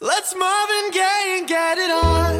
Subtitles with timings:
[0.00, 2.34] Let's Marvin Gaye and get it on.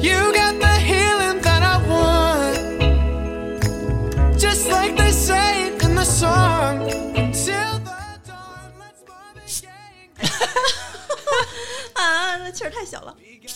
[0.00, 2.56] You got the healing that I want.
[4.38, 6.88] Just like they say it in the song.
[7.16, 9.68] Until the dawn, let's Marvin Gaye
[10.04, 10.30] and get
[11.94, 13.16] 啊， 那气儿太小了。
[13.20, 13.48] 哎呀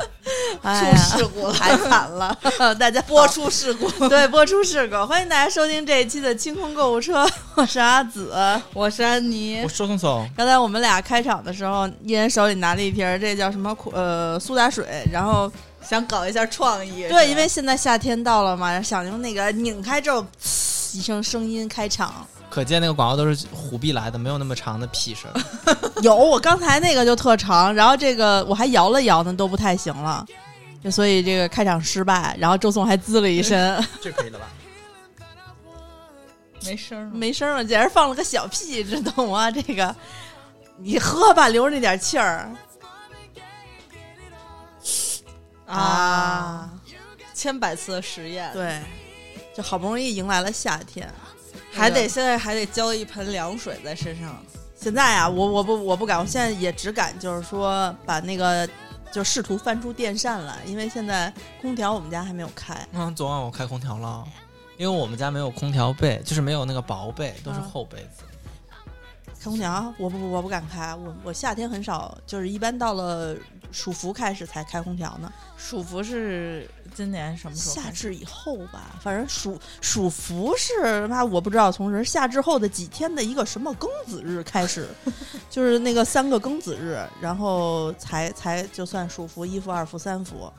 [0.58, 2.36] 出事故了太惨了！
[2.78, 3.88] 大家 播出事故。
[4.08, 8.32] 对播出事故，欢迎大家收听这一期的清空购物车，我是阿紫。
[8.72, 15.50] 我是安妮我，说宋宋，刚才我们俩开场的时候，一人手里拿了一瓶儿，这叫什么呃苏打水，然后
[15.82, 17.06] 想搞一下创意。
[17.08, 22.26] 对，因为现在夏天到了嘛，想用那个拧开之后，呲一声声音开场。
[22.50, 25.30] 可见那个广告都是虎逼来的，没有那么长的屁声。
[26.02, 30.26] 有，我刚才那个就特长，然后这个我还摇了摇呢，都不太行了，
[30.82, 34.46] 就所以这个开场失败，然后周颂还滋了一身， 这可以了吧？
[36.64, 37.10] 没声儿了。
[37.12, 39.50] 没声了，简直放了个小屁，知道吗？
[39.50, 39.94] 这个
[40.76, 42.50] 你喝吧，留着那点气儿
[45.66, 46.70] 啊。
[47.32, 48.78] 千百次的实验，，对，
[49.56, 51.10] 就好不容易迎来了夏天，
[51.72, 54.42] 还得现在还得浇一盆凉水在身上。
[54.74, 58.68] 现在啊，我我不我不敢，我现在也只敢就是说把那个
[59.12, 62.74] 就试图翻出电扇来，因为现在空调我们家还没有开。
[62.92, 64.26] 嗯，昨晚我开空调了，
[64.78, 68.22] 因为我们家没有空调被，就是没有那个薄被，都是嗯厚被子。
[69.42, 73.34] 开空调，我不不我不敢开，我我夏天很少，就是一般到了
[73.72, 77.74] 暑伏开始才开空调呢，暑伏是今年什么时候？
[77.74, 84.86] 夏至以后吧，反正暑暑伏是妈我不知道从是夏至后的几天的一个什么庚子日开始，
[85.48, 90.52] 就是那个三个庚子日，然后才才就算暑伏一伏二伏三伏，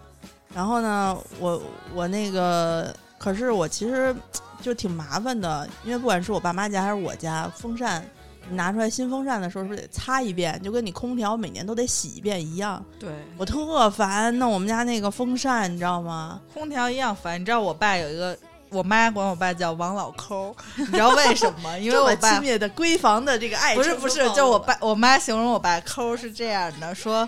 [0.55, 1.61] 然后呢，我
[1.93, 4.15] 我那个可是我其实
[4.59, 12.83] 就挺麻烦的，因为不管是我爸妈家还是我家，风扇你拿出来新风扇的时候是不是得擦一遍，就跟你空调每年都得洗一遍一样。
[12.99, 16.41] 对，我特烦那我们家那个风扇，你知道吗？
[16.53, 17.39] 空调一样烦。
[17.39, 18.37] 你知道我爸有一个，
[18.69, 21.77] 我妈管我爸叫王老抠，你知道为什么？
[21.79, 27.27] 因为我爸亲密的闺房的这个爱不是不是，就我爸我妈形容我爸抠是这样的，说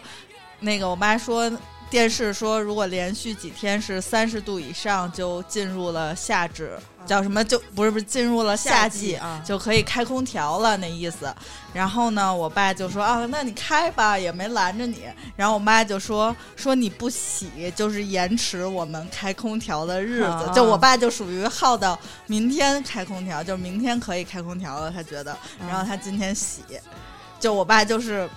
[0.59, 1.51] 那个我妈说
[1.93, 9.13] 电视说如果连续几天是三十度以上，就进入了夏至，叫什么就不是不是进入了夏季。
[9.13, 11.31] 啊，就可以开空调了，那意思。
[11.71, 15.03] 然后呢，我爸就说啊，那你开吧，也没拦着你。
[15.35, 20.23] 然后我妈就说说你不洗，就是延迟我们开空调的日子。
[20.23, 25.37] 啊就我爸就属于耗到明天开空调，就明天可以开空调了，他觉得。
[25.59, 26.63] 然后他今天洗，
[27.39, 28.27] 就我爸就是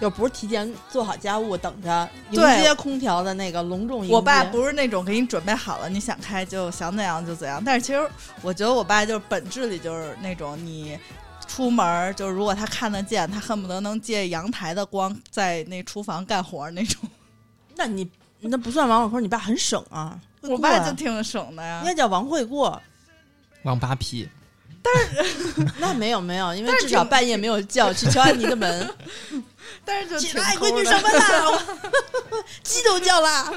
[0.00, 4.14] 又不是提前做好家务，等着迎接空调的那个隆重迎接。
[4.14, 7.62] 我爸不是那种给你准备好了，你想开就想怎样就怎样。
[7.64, 8.08] 但是其实
[8.42, 10.98] 我觉得我爸就是本质里就是那种你
[11.46, 17.00] 出门，就是如果他看得见，他恨不得能借阳台的光在那厨房干活那种。
[17.74, 18.08] 那你
[18.40, 20.20] 那不算王老抠，你爸很省啊。
[20.42, 21.86] 我爸就挺省的呀应。
[21.86, 22.80] 该叫王会过，
[23.64, 24.28] 王八皮，
[25.80, 28.94] 那没有没有，因为至少半夜没有叫去敲安妮的门，
[29.88, 31.66] 但是就起来，挺抠闺女的上班啦，
[32.62, 33.50] 鸡都叫啦。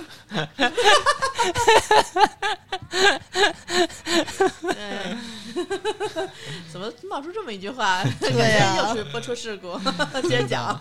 [4.62, 5.18] 对
[6.72, 8.02] 怎么冒出这么一句话？
[8.22, 9.78] 对呀又是播出事故。
[10.30, 10.80] 接着讲，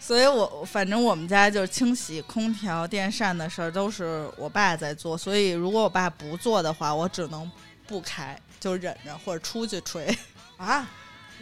[0.00, 7.48] 所以我反正我们家就是清洗空调、电扇的事儿都是我爸在做，所以如果我爸不做的话，我只能
[7.86, 10.18] 不开，就忍着或者出去吹。
[10.56, 10.88] 啊，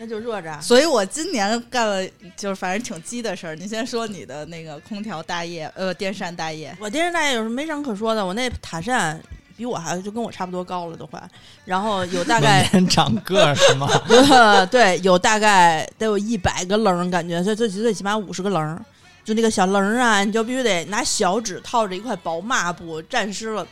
[0.01, 0.59] 那就热着。
[0.63, 2.03] 所以我今年干了
[2.35, 3.55] 就是反正挺鸡的事儿。
[3.55, 6.75] 你先说你的那个空调大业，呃，电扇大业。
[6.81, 9.21] 我电扇大业有什么没什么可说的，我那塔扇
[9.59, 11.23] 比我还就跟我差不多高了都快，
[11.67, 13.87] 然后有大概年长个儿是吗？
[14.09, 18.85] 呃，对，有大概得有一百个棱，感觉最最最起码五十个棱。
[19.23, 23.65] 就那个小棱啊，你就必须得拿小指套着一块薄抹布沾湿了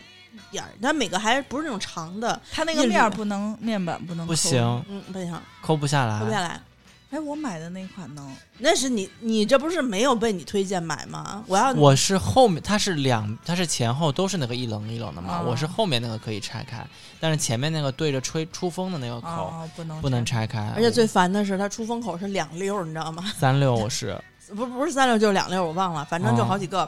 [0.50, 0.70] 点儿。
[0.80, 6.18] 它每个还不是那种长的，它那个面儿不能面板不能抠不行，嗯，不行，抠不下来。
[6.20, 6.60] 抠不下来。
[7.10, 8.36] 哎，我买的那款能。
[8.58, 11.42] 那是你，你这不是没有被你推荐买吗？
[11.46, 15.38] 我要我是后面，它是两，它是前后都是那个一棱一棱的嘛。
[15.38, 16.86] 哦我是后面那个可以拆开，
[17.18, 20.46] 但是前面那个对着吹出风的那个口、哦，不能不能拆。
[20.46, 20.70] 开。
[20.76, 23.24] 而且最烦的是它出风口是两溜，你知道吗？
[23.38, 24.14] 三溜我是
[24.54, 26.86] 不不是三溜就是两溜，我忘了，反正就哦好几个，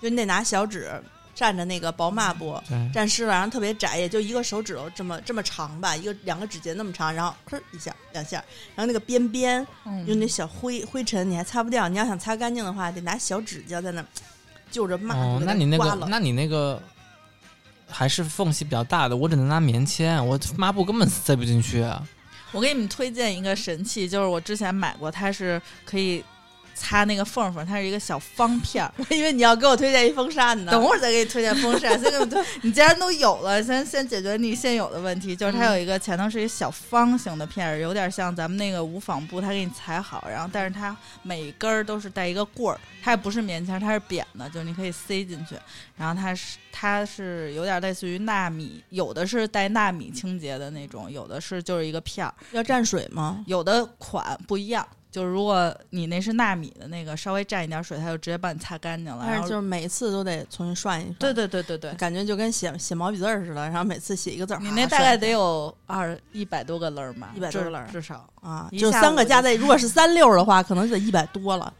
[0.00, 0.90] 就你得拿小纸
[1.36, 2.60] 蘸着那个薄抹布。
[2.68, 8.36] 对，蘸湿了，然后特别窄，也就一个手指头这么这么长吧，一个两个指节那么长，然后吭一下两下，
[8.74, 9.66] 然后那个边边
[10.06, 11.88] 用那小灰灰尘，你还擦不掉。
[11.88, 14.04] 你要想擦干净的话，得拿小指甲在那
[14.70, 16.80] 就着抹布哦，那你那个，那你那个
[17.88, 21.84] 还是缝隙比较大的，我只能拿棉签，我抹布根本塞不进去。
[22.52, 26.24] 我给你们推荐一个神器，就是我之前买过，它是可以
[26.80, 28.90] 擦那个缝缝，它是一个小方片儿。
[28.96, 30.72] 我以为你要给我推荐一风扇呢。
[30.72, 32.42] 等会儿再给你推荐风扇，先给你推。
[32.62, 45.54] 你既然都有了，先先解决你现有的问题，就是它有一个前头是一个小方形的片儿，有点像咱们那个无纺布，它给你裁好，然后但是它每根儿都是带一个棍儿，它也不是棉签，它是扁的，就是你可以塞进去。
[45.96, 53.44] 然后它是它是有点类似于纳米，有的是带纳米清洁的那种，有的是就是一个片儿，要蘸水吗？
[53.46, 54.86] 有的款不一样。
[55.10, 59.24] 就是如果你那是纳米的那个，稍微蘸一点水，它就直接帮你擦干净了。
[59.26, 61.14] 但是就是每次都得重新涮一涮。
[61.18, 68.28] 对对对对对，感觉就跟写写毛笔字儿似的，然后每次写一个字儿，你那大概得有二一百多个棱儿吧，100多个棱儿至至少。
[68.40, 71.72] 啊，就三个加在，如果是三溜儿的话，可能就得一百多了。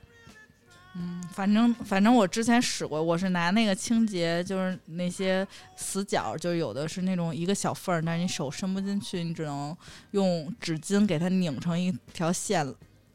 [0.97, 5.47] 嗯，反正反正我之前使过，我是拿那个清洁，就是那些
[5.77, 9.75] 死角，就是有的是那种一个小缝儿，但是你手伸不进去，你只能
[10.11, 12.67] 用纸巾给它拧成一条线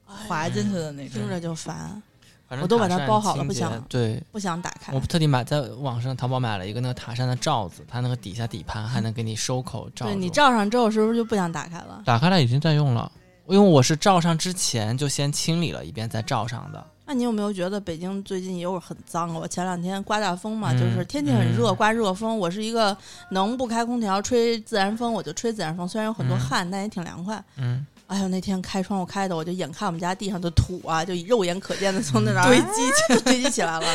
[0.05, 1.29] 滑进去的那种听。
[1.29, 2.01] 着就烦，
[2.47, 4.99] 反正我都把它包好了不想对，不想打开我。
[5.01, 10.05] 特地买在网上淘宝买了一个那个塔山的罩子，它那个底下底盘还能给你收口罩。
[10.05, 12.01] 对你罩上之后，是不是就不想打开了？
[12.05, 13.11] 打开了已经在用了，
[13.47, 16.85] 因为我是罩上之前就先清理了一遍再罩上的。
[17.07, 19.37] 那你有没有觉得北京最近也有很脏啊？
[19.37, 22.35] 我前两天刮大风嘛，嗯就是天气很热，嗯刮热风。
[22.35, 22.97] 我是一个
[23.29, 27.43] 能不开空调吹自然风我就吹自然风，虽然有很多嗯汗，但也挺凉快。
[27.57, 33.87] 嗯，哎呦，那天开窗户开的，我就眼看我们家地上的土啊，就肉眼可见的从那堆积起堆积起来了，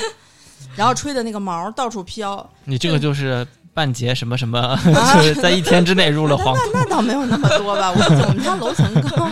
[0.74, 2.50] 然后吹的那个毛到处飘。
[2.64, 6.62] 你这个就是半截什么什么，啊就是在一天之内入了黄土。
[6.74, 9.30] 那倒没有那么多吧，我我们家楼层高，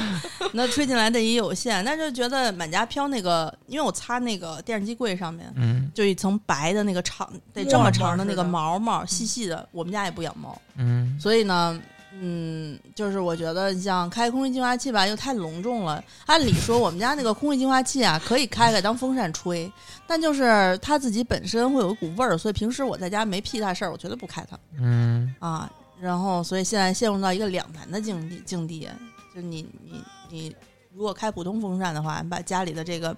[0.52, 11.80] 那吹进来的也有限，但是觉得满家飘那个，因为我擦那个电视机柜上面嗯就一层白的那个长得这么长的那个毛毛细细的，我们家也不养猫，嗯，所以呢。
[12.20, 16.02] 嗯，就是我觉得像开空气净化器吧，又太隆重了。
[16.26, 19.70] 按理说，我们家那个空气净化器啊，可以开开当风扇吹，
[20.06, 24.58] 但就是它自己本身会有一股味儿，所以平时我在家没屁大事儿，我绝对不开它。
[24.80, 25.70] 嗯啊，
[26.00, 28.88] 然后所以现在陷入到一个两难的境地境地，
[29.34, 30.56] 就你你你
[30.92, 33.16] 如果开普通风扇的话，你把家里的这个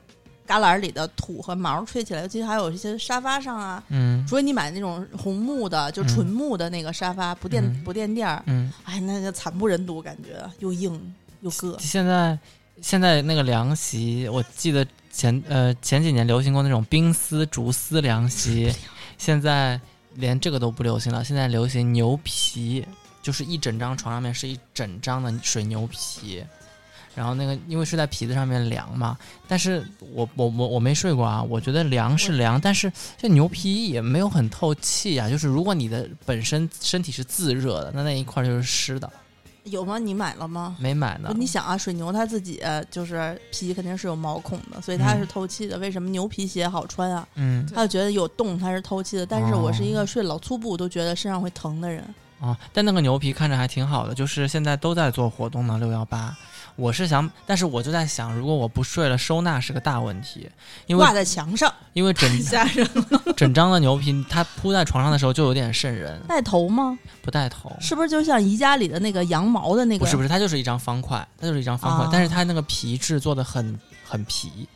[0.50, 11.76] 旮旯里的土和毛吹起来，尤其还有一些沙发上啊，嗯除非你买那种红木的，就纯木的那个沙发，不垫、嗯不垫垫儿，嗯，哎，那个惨不忍睹，感觉又硬又硌。
[11.78, 12.36] 现在
[12.82, 18.74] 现在那个凉席，我记得前呃前几年流行过那种冰丝竹丝凉席，
[19.16, 19.80] 现在
[20.14, 22.84] 连这个都不流行了，现在流行牛皮，
[23.22, 26.42] 就是一整张床上面是一整张的水牛皮。
[27.14, 29.18] 然后那个，因为睡在皮子上面凉嘛，
[29.48, 35.28] 但是我我我我没睡过啊，我觉得凉是凉，但是这牛皮也没有很透气啊。
[35.28, 39.10] 就是如果你的本身身体是自热的，那那一块就是湿的。
[39.64, 39.98] 有吗？
[39.98, 40.74] 你买了吗？
[40.80, 45.76] 没买呢，你想啊，水牛它自己呃就是皮肯定是有毛孔的，所以它是嗯透气的。
[45.78, 47.28] 为什么牛皮鞋好穿啊？
[47.34, 52.02] 嗯它就觉得有洞它是透气的，但是我是一哦个睡老粗布都觉得身上会疼的人。
[52.40, 56.34] 啊，但那个牛皮看着还挺好的，就是现在都在做活动呢，六幺八。
[56.76, 60.48] 我是想，但是我就在想，如果我不睡了，收纳是个大问题，
[60.86, 62.88] 因为挂在墙上，因为整 吓人，
[63.36, 66.98] 整张的牛皮，它铺在床上的时候就有点瘆人，带头吗？
[67.22, 67.70] 不带头。
[67.80, 70.04] 是不是就像宜家里的那个羊毛的那个？
[70.04, 74.66] 不是不是，它就是一张方块，它就是一张方块，啊但是它那个皮质做的很很皮，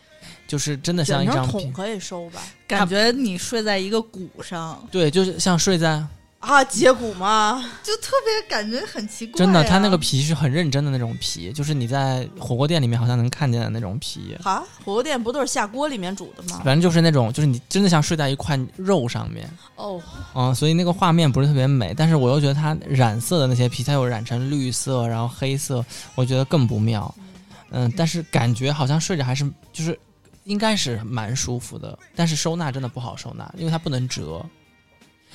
[0.46, 2.40] 就是真的像一张桶可以收吧？
[2.68, 6.04] 感觉你睡在一个鼓上，对，就是像睡在
[6.44, 7.64] 啊，接骨吗？
[7.82, 16.74] 就特别感觉很奇怪、啊真的，它那个，皮是很认真的那种皮，就是你在火锅店里面好像能看见的那种皮，啊，火锅店不都是下锅里面煮的吗反？
[16.74, 19.48] 正就是那种，就是你真的像睡在一块肉上面。
[19.76, 20.00] 哦，
[20.34, 25.84] 嗯，所以那个画面不是特别美，但是我又觉得它染色的那些皮，它又染成绿色，然后黑色，
[26.14, 27.12] 我觉得更不妙。
[27.70, 29.98] 嗯，但是感觉好像睡着还是就是
[30.44, 34.44] 应该是蛮舒服的，但是收纳真的不好收纳，因为它不能折。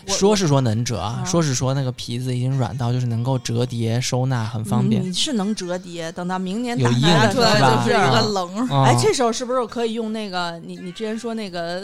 [0.10, 5.04] 我说是说能折啊，啊说是说那个皮子已经软到就是能够折叠收纳很方便。
[5.04, 8.68] 你是能折叠，等到明年有硬打开出来就是一个啊棱。
[8.70, 11.82] 嗯哎，这时候是不是我可以用那个你你之前说那个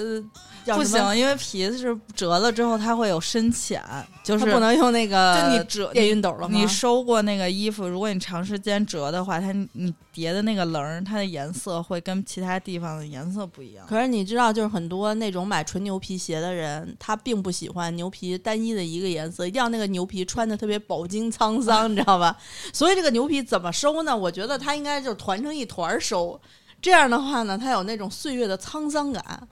[0.65, 3.83] 不行，因为皮子是折了之后，它会有深浅，
[4.23, 6.57] 就是不能用那个就你折电熨斗了吗？
[6.57, 13.85] 你收过那个衣服，如果你长时间折的话，它你叠的那个棱儿，它的颜色会跟其他地方的颜色不一样。
[13.87, 22.37] 可是你知道，就是很多那种买纯牛皮鞋的人，他并不喜欢牛皮单一的一个颜色，一定要那个牛皮穿的特别饱经沧桑， 你知道吧？
[22.71, 24.15] 所以这个牛皮怎么收呢？
[24.15, 26.39] 我觉得它应该就团成一团收，
[26.81, 29.47] 这样的话呢，它有那种岁月的沧桑感。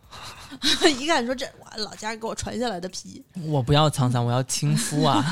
[0.99, 5.23] 一看说这我老家给我传下来的皮，我不要沧桑，我要亲肤啊！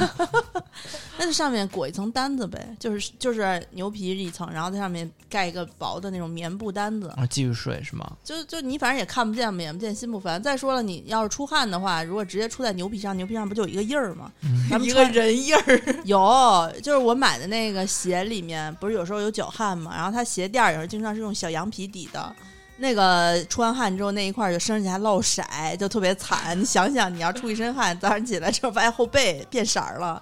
[1.18, 8.12] 那就上面裹一层单子呗，就是就是牛皮一层，然后在上面盖一个薄的那种棉布单子，啊，继续睡是吗？
[8.24, 10.42] 就就你反正也看不见，眼不见心不烦。
[10.42, 14.32] 再说了，你要是出汗的话，如果直接出在牛皮上，牛皮上不就有一个印儿吗？
[14.44, 22.36] 嗯咱们 一个人印儿，有，就是我买的那个鞋里面，不是有时候有脚汗嘛，然后它鞋垫儿有时候经常是用小羊皮底的。
[22.82, 25.44] 那个出完汗之后，那一块儿就身上还落色，
[25.80, 26.60] 就特别惨。
[26.60, 30.22] 你想想，你要出一身汗，早上起来之后发现后背变色儿了，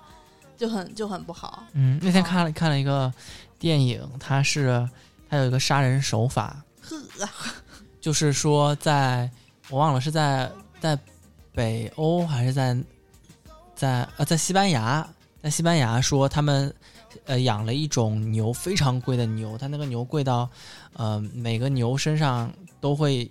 [0.57, 1.63] 就很就很不好。
[1.71, 3.11] 嗯，那天看了看了一个
[3.57, 4.85] 电影，它是
[5.29, 7.29] 它有一个杀人手法，呵，
[8.01, 9.29] 就是说在
[9.69, 10.51] 我忘了是在
[10.81, 10.99] 在
[11.53, 12.77] 北欧还是在
[13.73, 15.07] 在呃在西班牙，
[15.41, 16.73] 在西班牙说他们
[17.25, 20.49] 呃养了一种牛非常贵的牛，它那个牛贵到
[20.93, 23.29] 呃每个牛身上都会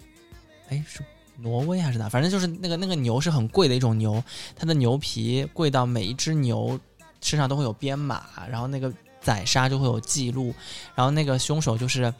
[0.69, 1.00] 哎是
[1.37, 4.23] 挪威还是哪，反正就是那个那个牛是很贵的一种牛，
[4.57, 6.79] 它的牛皮贵到每一只牛
[7.21, 10.55] 身上都会有编码，然后那个宰杀就会有记录，
[10.95, 12.12] 然后那个凶手就是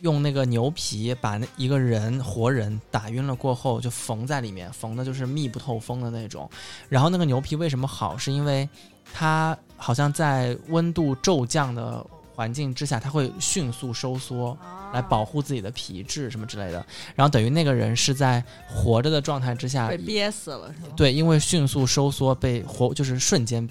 [0.00, 6.48] 用那个牛皮把那一个人活人打晕了过后，就缝在里面，缝的就是密不透风的那种。
[6.88, 8.16] 然后那个牛皮为什么好？
[8.16, 8.68] 是因为
[9.12, 12.04] 它好像在温度骤降的
[12.40, 14.56] 环境之下，它会迅速收缩，
[14.94, 16.82] 来保护自己的皮质什么之类的。
[17.14, 20.94] 然后等于那个人是在活着的状态之下被，憋死了是吗？
[20.96, 23.68] 对，因为迅速收缩被活就是瞬间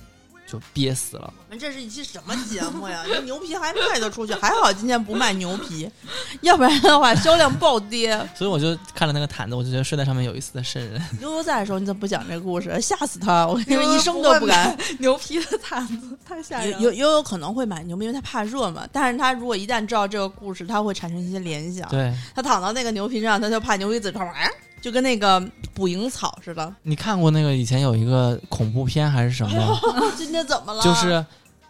[0.50, 1.32] 就憋死了。
[1.48, 3.04] 我们这是一期什么节目呀？
[3.08, 4.34] 这牛皮还卖得出去？
[4.34, 5.90] 还好今天不卖牛皮，
[6.42, 8.18] 要不然的话销量暴跌。
[8.36, 11.00] 所以我就看了那个毯子，我就觉得睡在上面有一丝的瘆人。
[11.22, 12.80] 悠悠在的时候，你怎么不讲这个故事？
[12.82, 13.46] 吓死他！
[13.46, 14.76] 我跟你说，悠悠一生都不敢。
[14.98, 16.80] 牛皮的毯子太吓人了。
[16.80, 18.88] 有有悠悠可能会买牛皮，因为他怕热嘛。
[18.92, 21.88] 但是他如果一旦知道这个故事，他会产生一些联想。
[21.90, 24.50] 对他躺到那个牛皮上，他就怕牛皮子哎，
[24.82, 25.40] 就跟那个
[25.80, 26.76] 捕蝇草似的。
[26.84, 29.80] 你看过那个以前有一个恐怖片还是什么？
[30.18, 30.84] 今天怎么了？
[30.84, 31.26] 就是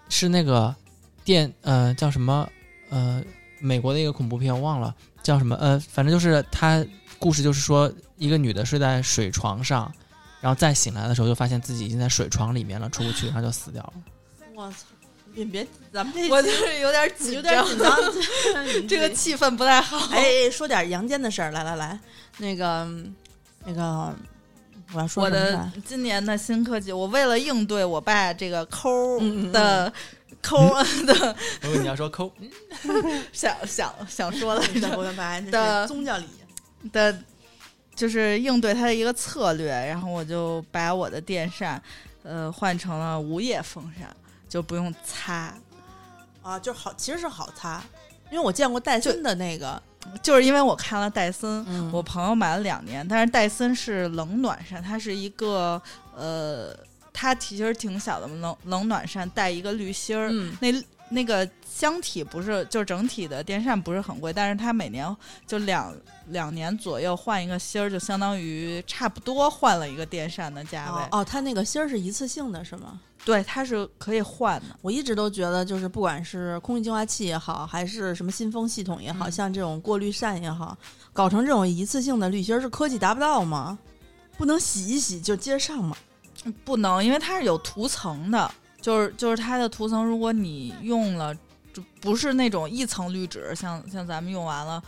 [0.10, 0.76] 是那个
[1.24, 2.50] 电呃叫什么
[2.90, 3.22] 呃
[3.60, 6.84] 美国的一个恐怖片，我忘了叫什么呃，反正就是他
[7.20, 9.92] 故事就是说一个女的睡在水床上，
[10.42, 13.94] 然后再醒来的时候就发现自己已经在水床里面了，出不去，然后就死掉了。
[14.56, 14.78] 我操！
[15.36, 17.96] 你别，咱们这我就是有点紧有点，紧张。
[18.90, 19.98] 这个气氛不太好。
[20.12, 21.98] 哎，说点阳间的事儿，来来来，
[22.40, 22.88] 那个
[23.70, 24.16] 那个，
[24.94, 29.94] 我要说我的今年的新科技，我为了应对我爸这个抠嗯嗯嗯的
[30.42, 30.58] 抠
[31.06, 32.32] 的，我以为你要说抠，
[33.32, 36.90] 想想想说来的着我白这的宗教礼仪。
[36.90, 37.16] 的，
[37.94, 41.82] 就是应对它的一个策略，然后我就把我的电扇，
[42.24, 44.10] 呃，换成了无叶风扇，
[44.48, 45.54] 就不用擦。
[46.42, 47.84] 啊，就好，其实是好擦，
[48.32, 49.80] 因为我见过戴森的那个，
[50.22, 55.82] 就是因为我看了戴森，嗯我朋友买了两年，但是戴森是冷暖扇，它是一个
[56.16, 56.76] 呃，
[57.14, 60.74] 它其实挺小的冷冷暖扇，带一个滤芯儿，嗯那
[61.10, 65.16] 那个箱体不是，就整体的电扇不是很贵，但是它每年
[65.48, 65.92] 就两
[66.30, 71.02] 两年左右换一个芯儿，就相当于差不多换了一个电扇的价位。
[71.04, 73.00] 哦哦，它那个芯儿是一次性的，是吗？
[73.26, 74.68] 对，它是可以换的。
[74.82, 80.78] 我一直都觉得，就是不管是空气净化器也好，还是什么新风系统也好，嗯像这种过滤扇也好，
[81.12, 83.78] 搞成这种一次性的滤芯儿，是科技达不到吗？
[84.38, 85.96] 不能洗一洗就接着上吗？
[86.64, 91.36] 不能，因为它是有涂层的，就是就是它的涂层，如果你用了，
[91.74, 94.82] 就不是那种一层滤纸，像像咱们用完了。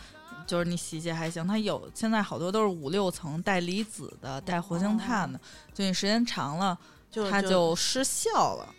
[0.46, 5.40] 就是你洗洗还行，它有现在好多都是五六层带离子的、带活性炭的，
[5.72, 6.78] 就你时间长了，
[7.10, 8.74] 就它就失效了。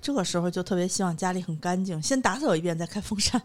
[0.00, 3.42] 这个时候就特别希望家里很干净，先打扫一遍再开风扇，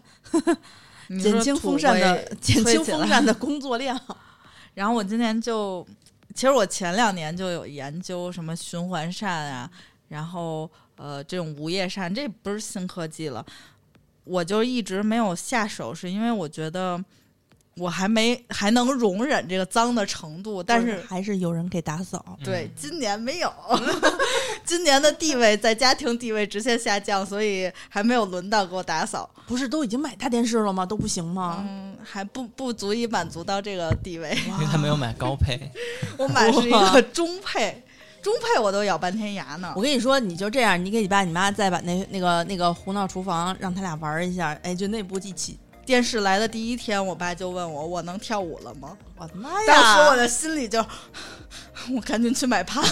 [1.20, 4.00] 减轻风扇的减轻风扇的工作量。
[4.72, 5.86] 然后我今年就，
[6.32, 9.70] 其实我前两年就有研究什么循环扇啊，
[10.08, 13.44] 然后呃这种无叶扇，这不是新科技了，
[14.22, 17.04] 我就一直没有下手，是因为我觉得
[17.76, 22.24] 我还没还能容忍这个脏的程度，但是还是有人给打扫。
[22.44, 23.52] 对今年没有
[24.64, 30.86] 今年的地位在家庭地位直线下降，所以还没有轮到给我打扫，不是都已经买大电视了吗？
[30.86, 31.64] 都不行吗？
[31.66, 34.30] 嗯，还不不足以满足到这个地位。
[34.46, 35.70] 因为他没有买高配。
[36.16, 37.82] 我买是一个中配，
[38.22, 39.82] 中配我都咬半天牙呢我。
[39.82, 48.96] 跟你说，你就这样，你给你爸你妈再把那那个那个胡闹厨房让他俩玩一下，哎，就那部一起电视来的第一天，我爸就问我我能跳舞了吗？
[49.16, 49.66] 我的妈呀！
[49.66, 50.84] 当时我的心里就，
[51.94, 52.82] 我赶紧去买盘，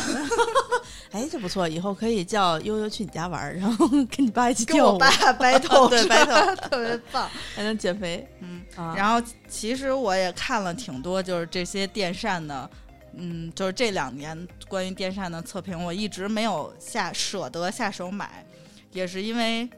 [1.10, 7.30] 哎，这不错，以后可以叫悠悠去你家玩儿，然后跟你爸一起跳舞，我爸 battle，对是吧 battle 特别棒。
[7.54, 8.94] 还能减肥嗯，啊。
[8.96, 12.68] 然后其实我也看了挺多，就是这些电扇的，
[13.14, 18.44] 嗯，就是这两年关于电扇的测评，我一直没有下舍得下手买，
[18.92, 19.68] 也是因为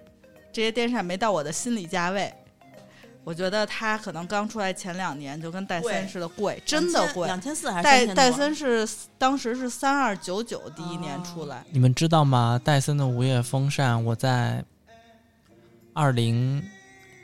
[0.52, 2.32] 这些电扇没到我的心理价位。
[3.24, 7.26] 我觉得它可能刚出来前两年就跟戴森似的贵，真的贵。
[7.26, 12.60] 两千四还是戴戴森是当时是三二九九第一年出来，你们知道吗？
[12.62, 14.62] 戴森的无叶风扇，我在
[15.94, 16.62] 二零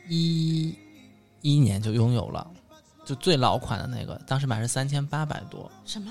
[0.08, 0.74] 一
[1.42, 2.46] 一年就拥有了，
[3.04, 5.70] 就最老款的那个，当时买是三千八百多。
[5.84, 6.10] 什么？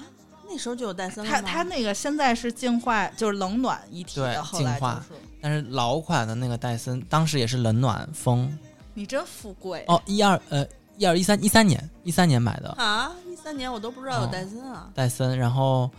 [0.51, 8.57] 那时候就有戴森它它那个现在是净化，就是冷暖一体对的，后来净化就是但是老款的那个戴森，当时也是冷暖风
[8.99, 13.15] 你真富贵哦，一二呃一二一三一三年一三年买的啊！
[13.31, 14.91] 一三年我都不知道有哦戴森啊。
[14.93, 15.89] 戴森，然后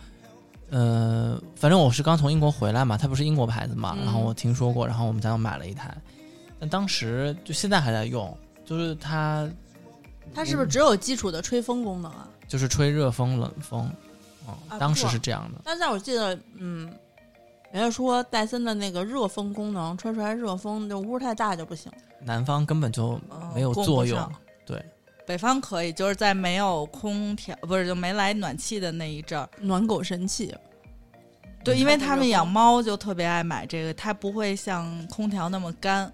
[0.69, 5.91] 呃，反正我是刚从英国回来嘛，它不是英国牌子嘛，嗯然后我听说过，然后我们家又买了一台，
[6.59, 9.49] 但当时就现在还在用，就是它
[10.31, 12.29] 它是不是只有基础的吹风功能啊？
[12.47, 13.89] 就是吹热风冷风，
[14.45, 15.61] 哦、啊当时是这样的。
[15.63, 16.87] 但在我记得，嗯，
[17.71, 21.91] 人家说戴森的那个热风功能，吹出来热风，就屋太大就不行。
[22.19, 24.31] 南方根本就嗯没有作用，上
[24.65, 24.83] 对，
[25.25, 29.49] 北方可以，就是在没有空调，不是就没来暖气的那一阵儿。
[29.59, 30.53] 暖狗神器，
[31.63, 36.11] 对，嗯因为他们养猫就特别爱买这个，它不会像空调那么干，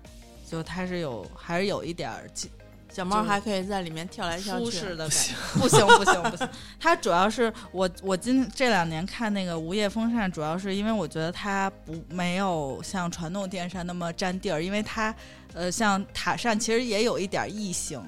[0.49, 2.51] 就它是有还是有一点儿气
[2.97, 4.65] 小猫还可以在里面跳来跳去。
[4.65, 5.33] 舒适的感觉。
[5.59, 6.49] 不行不行不行，
[6.79, 15.13] 它主要是我我今这两年看那个无叶风扇，主要是因为我觉得它不没有像传统电扇那么占地儿，因为它
[15.53, 18.01] 呃像塔扇其实也有一点异形，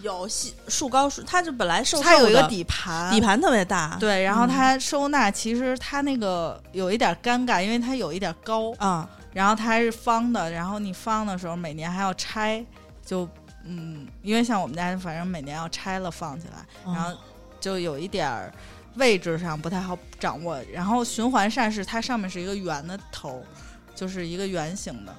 [0.00, 3.98] 有细树高树，它就本来它有一个底盘，底盘特别大。
[4.00, 12.64] 对，然后嗯它收纳其实它那个有一点尴尬，因为它有一点高，啊，然后它还是方的，然后你方的时候每年还要拆，
[13.04, 13.28] 就
[13.64, 17.16] 嗯，因为像我们家反正每年要拆了放起来，嗯然后
[17.60, 18.52] 就有一点儿
[18.96, 20.60] 位置上不太好掌握。
[20.72, 23.42] 然后循环扇是它上面是一个圆的头儿，
[23.94, 25.14] 就是一个圆形的，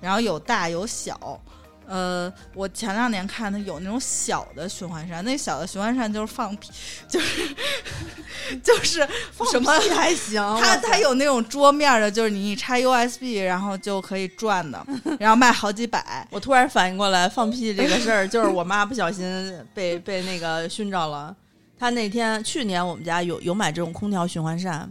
[0.00, 1.40] 然后有大有小。
[1.86, 6.70] 呃，我前两年看的有那种小的循环扇，那小的循环扇就是放屁，
[7.08, 7.56] 就是
[8.62, 9.06] 就是
[9.50, 14.84] 什么屁还行，它它有那种桌面的，就是你一插 USB，然后就可以转的，
[15.20, 16.26] 然后卖好几百。
[16.30, 21.34] 我突然反应过来，放屁这个事儿，就是我妈不小心被被那个熏着了。
[21.78, 24.90] 她那天去年我们家有有买这种空调循环扇，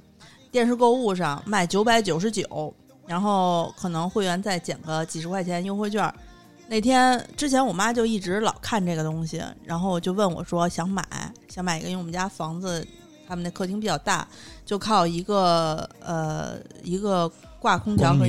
[0.52, 2.74] 电视购物上卖九百九十九，
[3.08, 6.14] 然后可能会员再减个几十块钱优惠券儿。
[6.72, 11.06] 那天之前我妈就一直老看这个东西，然后就问我说想买
[11.50, 12.88] 想买一个，因为我们家房子
[13.28, 14.26] 他们那客厅比较大，
[14.66, 17.30] 就靠一个呃一个
[17.60, 18.26] 挂空调和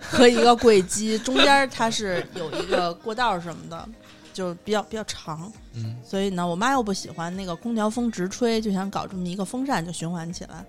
[0.00, 3.88] 和一个柜机，中间它是有一个过道什么的，
[4.32, 5.52] 就是比较比较长。
[5.72, 10.64] 嗯，所以呢，我妈又不喜欢那个空调风直吹，就想搞这么一个风扇就循环起来。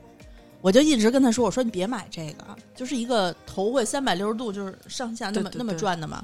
[0.62, 2.46] 我就一直跟他说：“我说你别买这个，
[2.76, 6.24] 就是一个头会三百六十度，就是上下那么那么转的嘛，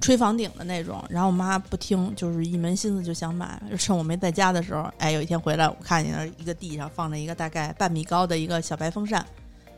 [0.00, 3.60] 吹房顶的那种。”然后我妈不听，就是一门心思就想买。
[3.68, 9.26] 就趁我没在家的时候，哎，有一天回来，我看见那一个地上放着一个大概半米高的一个小白风扇，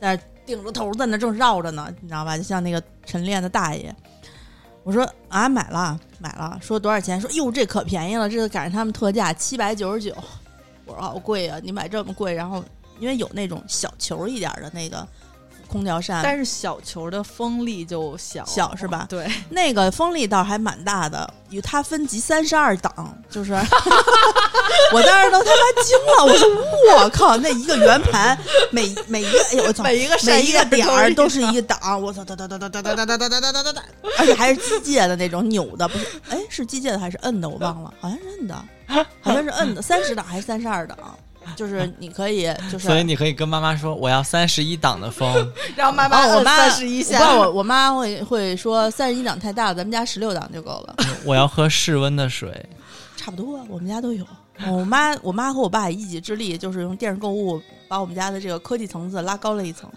[0.00, 2.36] 在那顶着头在那正绕着呢，你知道吧？
[2.36, 3.94] 就像那个晨练的大爷。
[4.84, 7.20] 我说啊，买了买了，说多少钱？
[7.20, 10.14] 说哟，这可便宜了，这个赶上他们特价七百九十九。
[10.84, 12.32] 我说好贵啊，你买这么贵？
[12.32, 12.62] 然后
[12.98, 15.06] 因为有那种小球一点的那个
[15.68, 23.52] 空调扇，但是小球的风力就小，小是吧对，那个风力倒还蛮大的，与它分级三十二档，就是
[24.94, 26.48] 我当时都他妈惊了，我说
[26.94, 28.38] 我靠，那一个圆盘，
[28.70, 33.82] 每每一个哎呦我操，每一个每一个点儿都都是一个档，我操哒哒哒哒哒哒哒哒哒哒哒哒哒，
[34.18, 36.06] 而且还是机械的那种扭的，不是？
[36.28, 37.48] 哎，是机械的还是摁的？
[37.48, 38.64] 我忘了，好像是摁的，
[39.20, 40.96] 好像是摁的，三十档还是三十二档？
[41.54, 45.30] 就是你可以，就是所以你可以跟妈妈说，我要三十一档的风，
[45.76, 50.96] 然后妈妈哦，我妈三十一下，我我我妈会会说三十一档太大了，咱们家十六档就够了。
[51.24, 52.64] 我要喝室温的水。
[53.16, 54.24] 差不多，我们家都有。
[54.68, 59.90] 我妈，我妈和我爸一己之力，就是用电视购物把我们家的这个科技层次拉高了一层。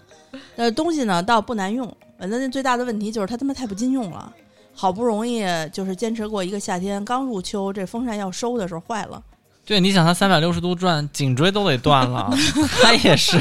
[0.56, 4.32] 但是东西呢，倒不难用，反正最大的问题就是它他妈太不经用了。
[4.74, 9.22] 好不容易就是坚持过一个夏天，刚入秋，这风扇要收的时候坏了，
[9.70, 12.28] 对，你想它三百六十度转，颈椎都得断了，
[12.82, 13.40] 它也是。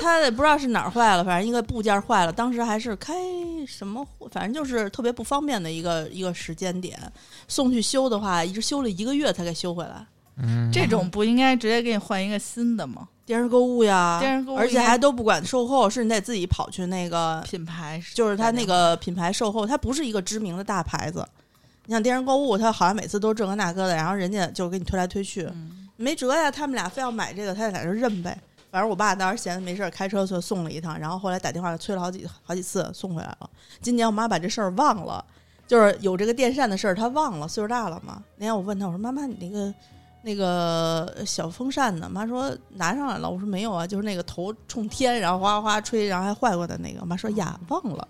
[0.00, 3.12] 他也不知道是哪儿坏了，反正一个部件坏了，当时还是开
[3.66, 6.96] 什么货，反正就是特别不方便的一个一个时间点。
[7.48, 10.06] 送去修的话，一直修了一个月才给修回来。
[10.40, 13.08] 嗯，这种不应该直接给你换一个新的吗？
[13.24, 21.26] 电视购物呀，电视购物而且还都不管售后，是你得自己跑去那个，品牌就是他那个品牌售后，它不是一个知名的大牌子。
[21.86, 26.50] 你像电视购物，他好像每次都这个那个的，然后人家就给你推来推去，嗯没辙呀。
[26.50, 28.36] 他们俩非要买这个，他就在这认呗。
[28.70, 33.48] 反正我爸当时闲着没事儿，开车就送了一趟，然后后来打电话催了好几好几次，送回来了。
[33.80, 35.24] 今年我妈把这事儿忘了，
[35.66, 38.22] 就是有这个电扇的事儿，她忘了，岁数大了嘛。
[38.36, 39.72] 那天我问她，我说妈妈，你那个
[40.22, 42.10] 那个小风扇呢？
[42.10, 43.30] 妈说拿上来了。
[43.30, 47.00] 我说没有啊，就是那个头冲天，然后哗哗哗吹，然后还坏过的那个。
[47.00, 48.06] 我妈说呀，忘了。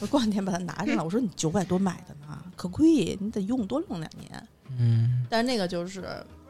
[0.00, 1.02] 我过两天把它拿上来。
[1.02, 4.48] 我说你九百多买的呢，可贵，你得用多用两年。
[4.78, 6.04] 嗯，但是那个就是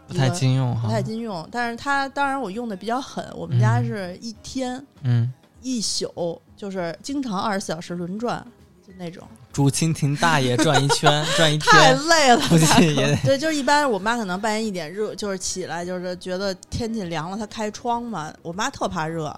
[0.07, 0.87] 不太经用哈。
[0.87, 5.33] 不太经用，但是它当然我用的比较狠，我们家是一天、嗯，
[5.63, 8.47] 一宿，就是经常二十四小时轮转，
[8.87, 9.27] 就那种。
[9.53, 13.17] 竹蜻蜓大爷转一圈， 转一太，累了，估计也得。
[13.25, 18.33] 对，就是一般我妈可能半夜一点热，就是起来就是觉得天气凉了，她开窗嘛。
[18.43, 19.35] 我妈特怕热，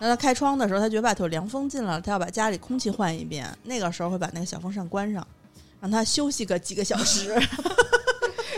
[0.00, 5.24] 那他开窗的时候，他觉得外头凉风进来了，他要把家里空气换一遍，那个时候会把那个小风扇关上，
[5.80, 7.38] 让他休息个几个小时。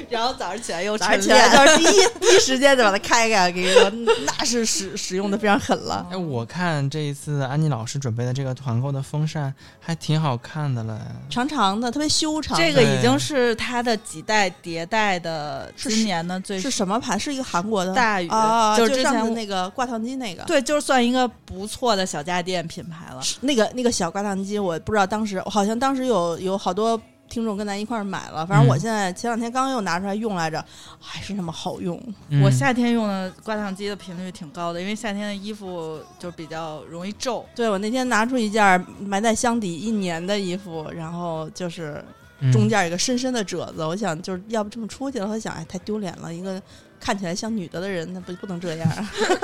[0.09, 3.91] 然后早上起来又晨起就是第一第一时间就把它开开，跟你说
[4.27, 6.07] 那是使使用的非常狠了。
[6.11, 10.95] 哎，我看这一次安妮老师准备的这个团购的风扇还挺好看的嘞。
[11.31, 12.59] 长长的，特别修长。
[12.59, 17.19] 这个已经是它的几代迭代的，今年的最是什么牌？
[17.19, 20.43] 是一个韩国的大宇啊，就是之前我上次那个挂烫机那个。
[20.45, 23.23] 对，就是算一个不错的小家电品牌了。
[23.41, 27.01] 那个那个小挂烫机，我不知道当时好像当时有有好多
[27.33, 30.63] 听众跟咱一块儿买了，反正我嗯现在前两天刚又拿出来用来着，
[31.01, 31.99] 还是那么好用。
[32.29, 37.43] 嗯我夏天用的挂烫机的频率挺高的，因为夏天的衣服就比较容易皱。
[37.55, 42.05] 对我那天拿出一件埋在箱底一年的衣服，然后就是
[42.41, 46.61] 嗯中间有一个深深的褶子，我想就是要不这么出去了，我想哎太丢脸了，一个
[47.03, 48.89] 看起来像女的的人，那不不能这样，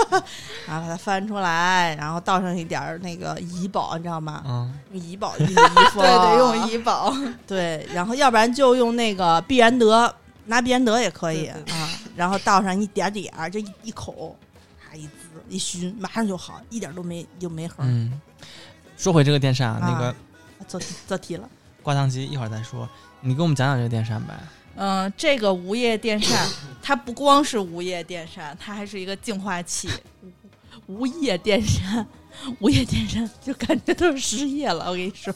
[0.64, 4.44] 然后把它翻出来，然后倒上一点儿那个怡宝，你知道吗？
[4.46, 5.54] 嗯，用怡宝熨的衣
[5.92, 7.12] 服， 对，对用怡宝。
[7.48, 10.14] 对，然后要不然就用那个碧然德，
[10.46, 14.36] 拿碧然德也可以对对啊，然后倒上一点点儿，就一一口，
[14.88, 15.10] 啊一滋
[15.48, 17.84] 一熏，马上就好，一点都没就没痕。
[17.88, 18.20] 嗯，
[18.96, 21.48] 说回这个电扇啊，那啊个做题做题了，
[21.82, 22.88] 挂烫机一会儿再说。
[23.20, 24.34] 你给我们讲讲这个电扇呗。
[24.78, 26.46] 嗯、这个无叶电扇，
[26.80, 29.88] 它不光是无叶电扇，它还是一个净化器。
[30.86, 32.06] 无叶电扇，
[32.60, 34.86] 无叶电扇就感觉都是失业了。
[34.86, 35.34] 我跟你说，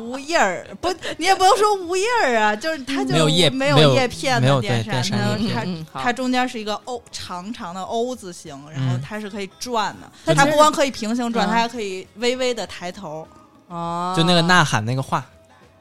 [0.00, 10.34] 无叶儿不，你也不能说无叶儿啊，就是它就没有叶没没有叶片的电扇，它它嗯它中间是一个 O 长长的 O 字形，然后嗯它是可以转的。
[10.34, 13.24] 它不光可以平行转，嗯它还可以微微的抬头。
[13.68, 15.24] 哦就那个呐喊那个话，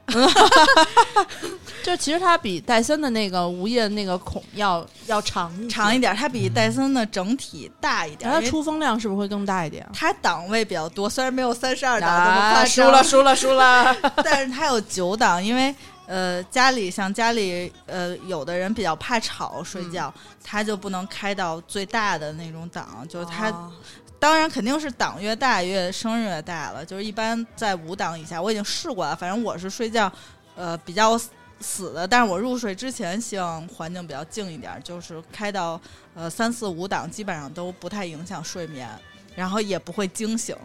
[1.82, 9.88] 就其实它比戴森的那个无叶那个孔要要长长一，点，它比戴森的整体大一点，它出风量是不是会更大一点？
[9.94, 13.96] 它档位比较多，虽然没有三十二档这么夸啊，张，输了，输了，输了！
[14.24, 15.74] 但是它有九档，因为
[16.06, 23.72] 呃家里像家里呃有的人比较怕吵睡觉，他就不能开到最大的那种档，就是它、哦
[24.20, 30.12] 当然肯定是档越大越声越大了，就是一般在五档以下，我已经试过了，反正我是睡觉
[30.56, 31.18] 呃比较
[31.62, 35.80] 死的，但是我入睡之前希望环境比较静一点，就是开到
[36.14, 38.90] 呃三四五档基本上都不太影响睡眠，
[39.36, 40.56] 然后也不会惊醒。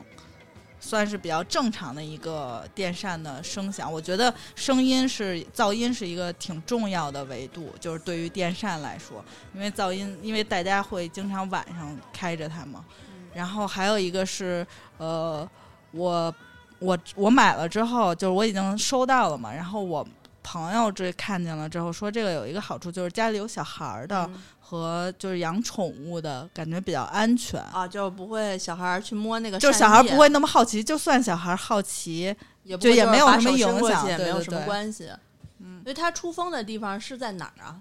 [0.81, 12.85] 算是比较正常的一个电扇的声响，我觉得声音是噪音是一个挺重要的维度，就是对于电扇来说，因为噪音，因为大家会经常晚上开着它嘛。
[13.35, 14.67] 然后还有一个是，
[14.99, 15.49] 呃，
[15.93, 16.35] 我
[16.79, 20.07] 我我买了之后，就是我已经收到了嘛，然后我
[20.43, 27.61] 朋友这看见了之后说，这个有一个好处就是家里有小孩儿的、嗯和就是养宠物的感觉比较安全。
[27.65, 35.11] 啊，就不会小孩儿去摸那个，就是小孩不会，那么好奇，就算小孩好奇，也不就也没有什么影响也没有什么对对对关系。
[35.61, 37.79] 嗯因为它出风的地方是在哪儿啊？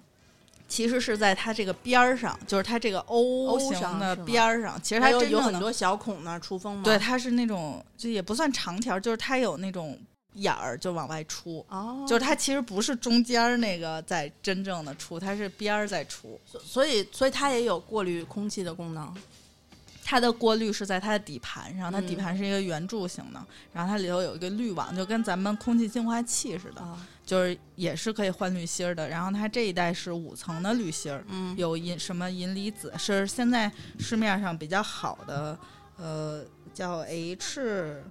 [0.67, 4.81] 其实是在它这个边儿上，就是它这个 O，O 型的边儿上。
[4.81, 6.81] 其实它真的有很多小孔那儿出风吗？
[6.83, 9.99] 对，它是那种就也不算长条，就是它有那种
[10.33, 16.39] 眼儿就往外出，哦，就是它其实不是中间儿那个在真正的出，它是边儿在出。
[16.45, 19.13] 所所以所以它也有过滤空气的功能。
[20.03, 29.07] 它的过滤是在它的底盘上，它底嗯盘是一个圆柱形的，然后它里头有一个滤网，就跟咱们空气净化器似的，啊，就是也是可以换滤芯儿的。
[29.07, 35.57] 然后它这一代是五层的滤芯儿，嗯，有银什么银离子，是现在市面上比较好的，
[35.97, 38.03] 呃，叫 H。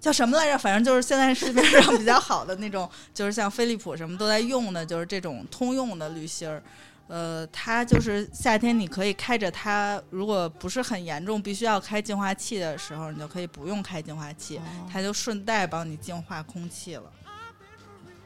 [0.00, 0.58] 叫什么来着？
[0.58, 6.62] 反正就是现在市面上比较好的那种，就是像飞利浦什么都在用的，就是这种通用的滤芯儿。
[7.08, 17.04] 呃，它就是夏天你可以开着它，如果不是很严重，必须要开净化器的时候，你就可以不用开净化器，哦它就顺带帮你净化空气了。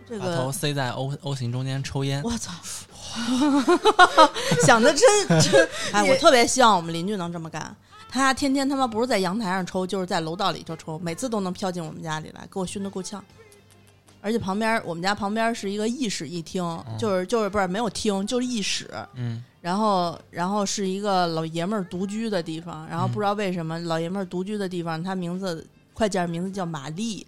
[0.09, 2.21] 这把头塞在 O O 型中间抽烟。
[2.25, 2.53] 我操，
[4.67, 7.75] 想的真真， 哎，我特别希望我们邻居能这么干。
[8.09, 13.25] 他天天他妈不是在阳台上抽，就是在楼道里头抽，每次都能飘进我们家里来，给我熏得够呛。
[14.23, 16.63] 而且旁边我们家旁边是一个一室一厅，
[16.99, 18.89] 就是就是不是没有厅，就是一室。
[19.15, 27.27] 嗯，然后然后是一个老爷们儿独居的地方，然后嗯不知道为什么、老爷们儿独居的地方，他名字快件名字叫玛丽。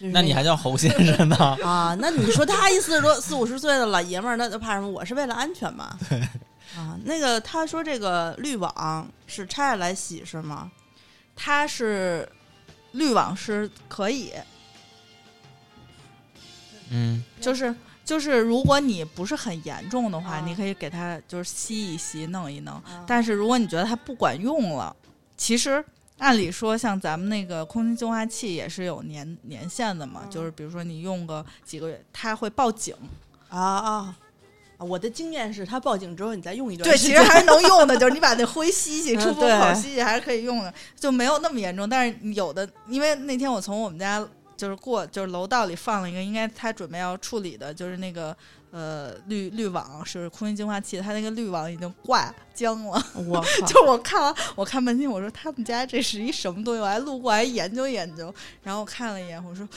[0.00, 1.36] 就是那你还叫侯先生呢？
[1.62, 4.88] 啊，那你说他一四十多、四五十岁的老爷们儿，那就怕什么？
[4.88, 5.96] 我是为了安全嘛。
[6.08, 6.18] 对。
[6.74, 10.70] 啊，那个他说这个滤网是拆下来洗是吗？
[11.36, 12.26] 它是
[12.92, 14.32] 滤网是可以，
[16.92, 17.74] 嗯，就是
[18.04, 22.74] 就是，如果你不是很严重的话，啊你可以给它就是吸一吸、弄一弄。
[22.74, 24.94] 啊但是如果你觉得它不管用了，
[25.36, 25.84] 其实
[26.18, 32.94] 按理说，像咱们那个空气净化器也是有年年限的嘛，嗯就是比如说你用个几个月，它会报警。
[33.48, 34.16] 啊啊！
[34.78, 41.88] 啊我的经验是，它报警之后你再用一段对，时间其实还是能用的，就是你把那灰吸吸，嗯出风口吸吸还是可以用的，就没有那么严重。
[41.88, 48.36] 但是有的，因为那天我从我们家就是过，就是楼道里放了一个，应该他准备要处理的，就是那个
[48.70, 53.06] 呃滤滤网是空气净化器，它那个滤网已经挂僵了。
[53.26, 53.66] 我靠！
[53.66, 56.80] 就我看完，我看半天，我说他们家这是一什么东西？
[56.80, 59.68] 我还路过还研究研究，然后我看了一眼，我说。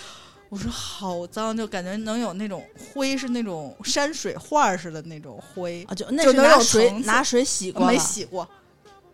[0.48, 8.48] 我说好脏，就感觉能有那种灰，是那种山水画似的那种灰，啊，就那就是拿水拿水洗过没洗过，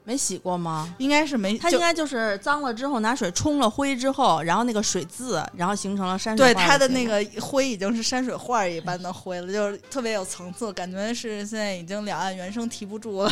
[0.04, 0.94] 没洗过吗？
[0.98, 1.58] 应该是没。
[1.58, 13.32] 它应该就是脏了之后拿水冲了灰之后，然后那个水渍，然后形成了山水对画对它的那个灰已经是山水画一般的灰了，就是特别有层次，感觉是现在已经两岸猿声啼不住了。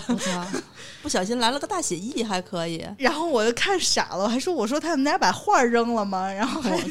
[1.01, 2.85] 不小心来了个大写意，还可以。
[2.97, 6.31] 然后我就看傻了，我还说我说他们家把画扔了吗？
[6.31, 6.77] 然后还！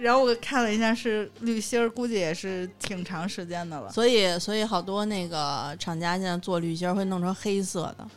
[0.00, 3.92] 然后我看了一下是滤芯儿，估计也是挺长时间的了。
[3.92, 8.08] 所以，所以好多那个厂家现在做滤芯儿会弄成黑色的，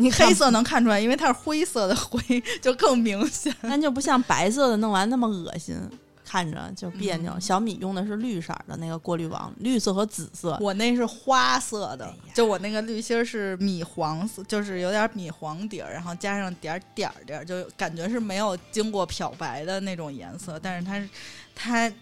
[0.00, 3.54] 你黑，色能看出来，因为它是灰色的灰，就更明显。
[3.62, 5.76] 但就不像白色的弄完那么恶心，
[6.24, 7.32] 看着就别扭。
[7.32, 10.56] 嗯小米用的是绿色儿的那个过滤网，绿色和紫色。
[10.60, 21.08] 我那是花色的，哎就我那个滤芯儿是米黄色，就是有点米黄底儿，然后加上点儿点儿点儿，就感觉是没有经过漂白的那种颜色，但是它是
[21.54, 21.92] 它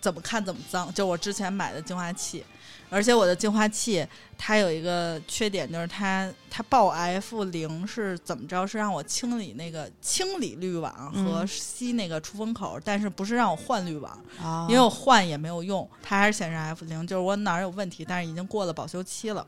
[0.00, 0.92] 怎么看怎么脏。
[0.94, 2.44] 就我之前买的净化器，
[2.92, 8.66] 而且我的净化器它有一个缺点，就是它它报 F 零是怎么着？
[8.66, 14.12] 是让我清理那个清理滤网和嗯吸那个出风口，但是不是让我换滤网。
[14.42, 19.46] 啊，因为我换也没有用，它还是显示 F 零，就是我哪儿有问题，但是已经过了保修期了，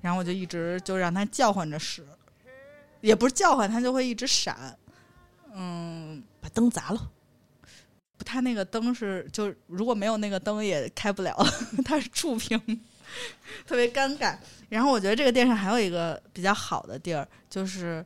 [0.00, 2.02] 然后我就一直就让它叫唤着使，
[3.02, 4.74] 也不是叫唤，它就会一直闪。
[5.52, 7.10] 嗯，把灯砸了。
[8.24, 11.36] 它那个灯是就如果没有那个灯也开不了，
[11.84, 12.58] 它是触屏，
[13.66, 14.36] 特别尴尬。
[14.68, 18.04] 然后我觉得这个电视还有一个比较好的地儿，就是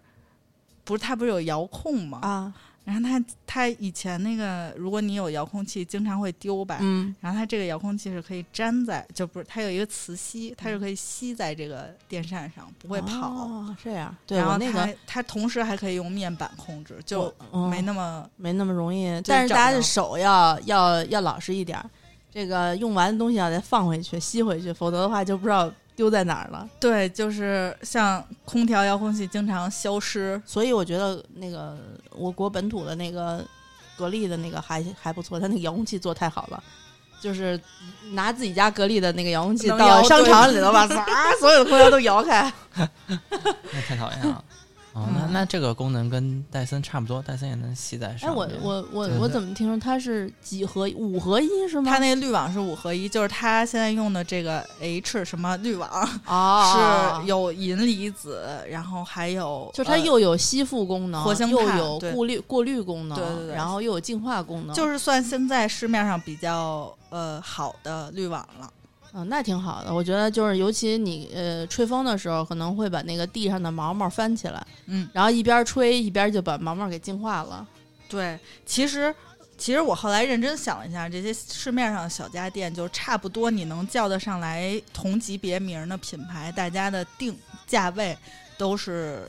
[0.85, 2.21] 不是它不是有遥控吗？
[2.23, 6.79] 啊，然后它它以前那个，如果你有遥控器，经常会丢吧。
[6.81, 13.29] 嗯，然后它这个遥控器是可以粘在，就不是它有一个磁吸，它是可以吸在这个电扇上，不会跑。
[13.29, 14.15] 哦，这样。
[14.27, 17.33] 对然后那个它同时还可以用面板控制，就
[17.71, 21.89] 没那么、没那么容易，但是大家的手要要要老实一点儿，
[22.33, 26.69] 这个用完的东西要再放回去、吸回去，否则的话就不知道丢在哪儿了。
[26.81, 30.41] 对，就是像空调遥控器经常消失。
[30.45, 31.79] 所以我觉得那个
[32.11, 33.45] 我国本土的那个
[33.97, 36.61] 格力的那个还还不错，它那个遥控器做太好了。
[37.21, 37.61] 就是
[38.15, 42.53] 拿自己家格力的那个遥控器到商场里头把 啊所有的空调都摇开，
[43.07, 44.45] 那太讨厌了。
[44.93, 48.49] 哦，那那这个功能跟戴森差不多，戴森也能吸在哎，上面。
[48.61, 51.91] 我我我对对我怎么听说它是几合五合一是吗？
[51.91, 55.89] 它那个滤网是五合一，就是它现在用的这个 H 什么滤网、
[56.27, 68.71] 哦是有银离子，然后还有呃就是它又有吸附功能，活性又有过滤过滤功能，对对对然后又有净化功能，就是算现在市面上比较呃好的滤网了。
[69.15, 69.95] 嗯，那挺好的。
[69.95, 77.67] 我觉得就是，尤其你呃吹风的时候，可能会把那个地上的毛毛翻起来，嗯，然后一边吹一边就把毛毛给净化了。
[78.09, 79.15] 对，其实
[79.59, 88.17] 其实我后来认真想了一下，这些市面上的小家电，就差不多你能叫得上来同级别名的品牌，大家的定价位
[88.57, 89.29] 都是。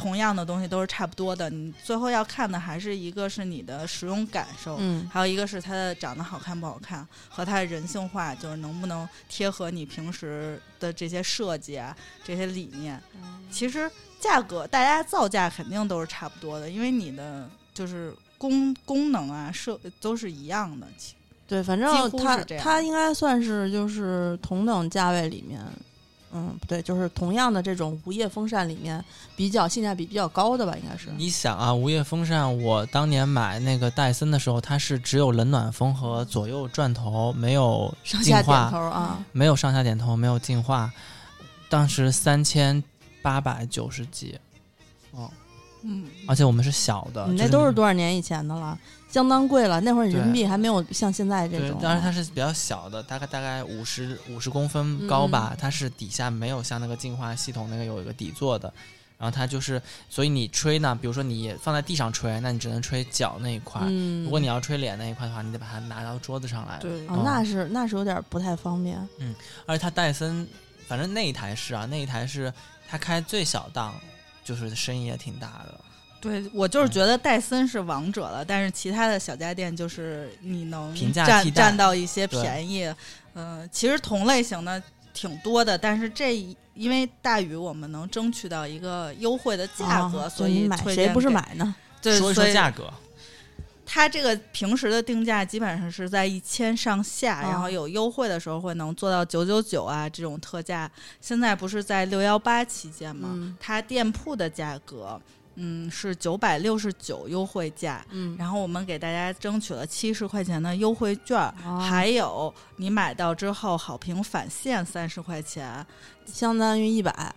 [0.00, 12.98] 同样的东西都是差不多的，你最后要看的还是一个是你的使用感受，嗯，还有一个是它的长得好看不好看，和它的人性化，就是能不能贴合你平时的这些设计啊，这些理念。
[13.50, 20.86] 其实价格大家造价肯定都是差不多的，因为你的就是功功能啊设都是一样的。
[20.96, 21.14] 其
[21.46, 25.60] 对，反正它它应该算是就是同等价位里面，
[26.32, 31.08] 嗯，不对，就是同样的这种无叶风扇里面比较性价比比较高的吧，应该是。
[31.16, 40.92] 你想啊，无叶风扇，我当年买那个戴森的时候，它是只有冷暖风和左右转头，没有上下点头，啊，没有上下点头，没有净化，
[41.68, 42.82] 当时三千
[43.22, 44.38] 八百九十几，
[45.10, 45.28] 哦，
[45.82, 48.78] 嗯，而且我们是小的，你那都是多少年以前的了，
[49.10, 49.80] 相当贵了。
[49.80, 51.80] 那会儿人民币还没有像现在这种，。
[51.80, 58.72] 当然它是比较小的，大概大概五十五十公分高吧，它是底下没有像那个净化系统那个有一个底座的，
[59.18, 63.80] 然后它就是，所以你吹呢，比如说你放在地上吹，那你只能吹脚那一块。
[63.84, 66.78] 嗯，如果你要吹脸那一块的话，你得把它拿到桌子上来。
[66.78, 68.96] 对哦，那是那是有点不太方便。
[69.18, 69.34] 嗯
[69.66, 70.46] 而且它戴森，
[70.86, 72.52] 反正那一台是啊，那一台是
[72.88, 73.94] 它开最小档，
[74.44, 75.80] 就是声音也挺大的。
[76.20, 82.94] 对我就是觉得戴森是王者了，但是其他的小家电就是你能占占到一些便宜。
[83.34, 84.82] 嗯、其实同类型的
[85.14, 86.36] 挺多的，但是这
[86.74, 91.30] 因为大宇我们能争取到一个优惠的价格，啊所以买谁不是？
[91.30, 91.74] 买呢？
[92.02, 92.92] 对，说一所以说价格，
[93.86, 100.90] 它这个平时的定价基本上是在一千上下，啊然后有优惠的时候会能做到九九九啊这种特价。
[101.20, 103.30] 现在不是在六幺八期间吗？
[103.32, 105.18] 嗯它店铺的价格。
[105.62, 111.38] 嗯，是九百六十九优惠价，嗯，然后我们给大家争取了七十块钱的优惠券
[111.78, 115.86] 还有你买到之后好评返现三十块钱，
[116.24, 117.34] 相当于一百。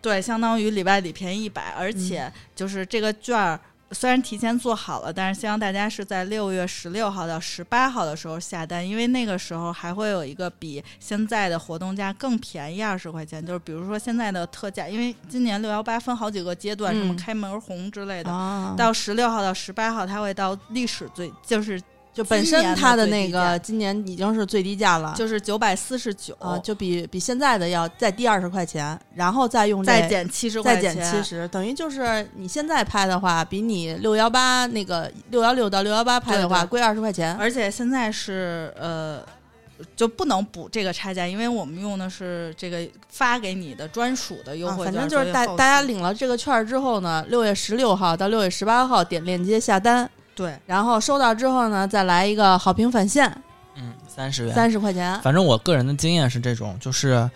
[0.00, 3.60] 对，相当于里外里便宜一百，而嗯且就是这个券儿。
[3.90, 13.44] 虽然提前做好了，但是希望大家是在六月十六号到十八号的时候下单，因为那个时候还会有一个比现在的活动价更便宜二十块钱。
[13.44, 21.80] 就是比如说现在的特价，因为今年六幺八分好几个阶段，什么嗯开门红之类的，啊，到十六号到十八号，它会到历史最就是
[22.18, 37.36] 就本身它的那个今年已经是最低价了，就是九百四十九啊，就比比现在的要再低二十块钱，然后再用这再减七十再，减七十，等于就是你现在拍的话，比你六幺八那个六幺六到六幺八拍的话贵二十块钱。
[37.36, 39.22] 而且现在是呃，
[39.94, 53.28] 就不能补这个差价，因为我们用的是这个发给你的专属的优啊，惠券、反正就是大大家领了这个券儿之后呢，六月十六号到六月十八号点链接下单，对然后收到之后呢，再来一个好评返现，
[53.74, 54.54] 嗯，三十元。
[54.54, 55.20] 三十块钱。
[55.20, 57.28] 反正我个人的经验是这种，就是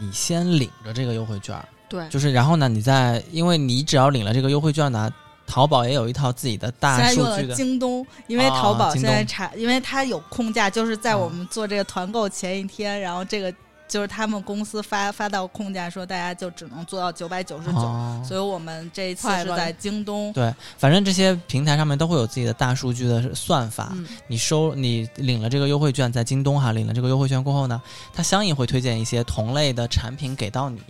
[0.00, 2.08] 你先领着这个优惠券儿，对。
[2.08, 5.12] 就是然后呢，你再因为你只要领了这个优惠券呢，
[5.44, 13.52] 淘宝也有一套自己的现大数据的，京东，因为啊淘宝现在查，因为它有控价，就是在啊我们做这个团购前一天，然后这个
[13.88, 20.32] 就是他们公司发发到控价，说大家就只能做到九百九十九，哦所以我们这一次是在京东。
[20.32, 23.90] 对，反正这些平台上面都会有自己的大数据的算法。
[23.92, 27.80] 嗯，你收你领了这个优惠券，在京东哈领了这个优惠券过后呢，
[28.12, 30.80] 它相应会推荐一些同类的产品给到你，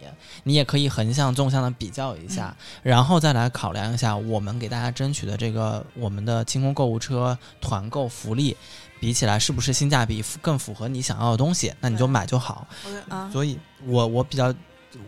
[0.42, 8.56] 你也可以横向纵向的比较一下，然后再来考量一下我们给大家争取的这个我们的清空购物车团购福利。
[8.98, 11.72] 比起来是不是性价比更符合你想要的东西？
[11.80, 12.66] 那你就买就好。
[13.08, 14.54] 啊，所以我我比较，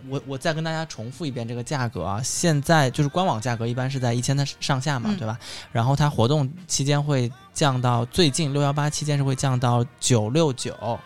[0.08, 5.38] 我我再跟大家重复一遍这个价格啊，现在就是官网价格一般是在一千的上下嘛，嗯对吧？
[5.72, 10.98] 然后它活动期间会降到最近六幺八期间是会降到九六九，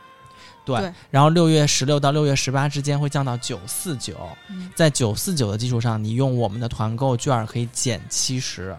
[0.64, 4.16] 对，对然后六月十六到六月十八之间会降到九四九，
[4.48, 8.76] 嗯在九四九的基础上，你用我们的团购券儿可以减七十。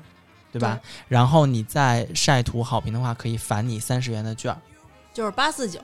[0.54, 0.80] 对吧？
[1.08, 4.58] 然后你再晒图好评的话，可以返你三十元的券儿。
[5.12, 5.80] 就是八四九，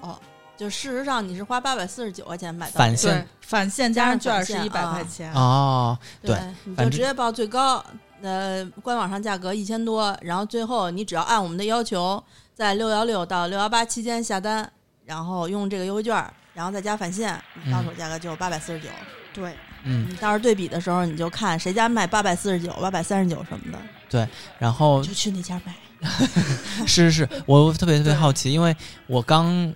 [0.55, 5.33] 就事实上你是花八百四十九块钱买到的返现，返现加上券儿是一百块钱。
[5.33, 7.83] 哦，对对，你就直接报最高，
[8.21, 14.71] 呃，官网上价格一千多，然后最后你只要按我们的要求，在六幺六到六幺八期间下单，
[15.05, 18.89] 然后用这个优惠券儿，然后再加返现，你到手价格就八百四十九。
[19.31, 23.77] 对，嗯，你到时候对比的时候，你就看谁家卖八百四十九、八百三十九什么的，
[24.57, 25.73] 然后就去那家买。
[26.87, 28.75] 是是是，我特别特别好奇，因为
[29.07, 29.73] 我刚